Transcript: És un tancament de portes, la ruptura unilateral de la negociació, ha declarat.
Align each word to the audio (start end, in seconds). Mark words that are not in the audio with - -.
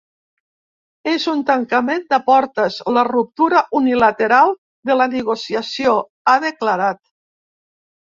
És 1.09 1.25
un 1.31 1.41
tancament 1.49 1.99
de 2.13 2.17
portes, 2.29 2.77
la 2.97 3.03
ruptura 3.07 3.61
unilateral 3.81 4.55
de 4.91 4.95
la 5.03 5.07
negociació, 5.13 5.93
ha 6.33 6.35
declarat. 6.47 6.99